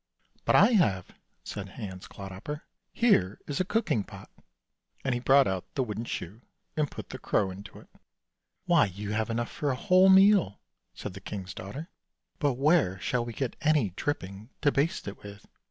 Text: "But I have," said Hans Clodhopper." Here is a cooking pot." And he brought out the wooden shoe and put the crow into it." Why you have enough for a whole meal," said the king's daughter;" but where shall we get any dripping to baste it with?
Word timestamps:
"But 0.45 0.55
I 0.55 0.69
have," 0.71 1.13
said 1.43 1.69
Hans 1.77 2.07
Clodhopper." 2.07 2.63
Here 2.91 3.39
is 3.45 3.59
a 3.59 3.63
cooking 3.63 4.03
pot." 4.03 4.31
And 5.05 5.13
he 5.13 5.19
brought 5.19 5.45
out 5.45 5.75
the 5.75 5.83
wooden 5.83 6.05
shoe 6.05 6.41
and 6.75 6.89
put 6.89 7.09
the 7.09 7.19
crow 7.19 7.51
into 7.51 7.77
it." 7.77 7.87
Why 8.65 8.85
you 8.87 9.11
have 9.11 9.29
enough 9.29 9.51
for 9.51 9.69
a 9.69 9.75
whole 9.75 10.09
meal," 10.09 10.59
said 10.95 11.13
the 11.13 11.21
king's 11.21 11.53
daughter;" 11.53 11.91
but 12.39 12.53
where 12.53 12.99
shall 12.99 13.23
we 13.23 13.31
get 13.33 13.55
any 13.61 13.91
dripping 13.91 14.49
to 14.63 14.71
baste 14.71 15.07
it 15.07 15.21
with? 15.21 15.47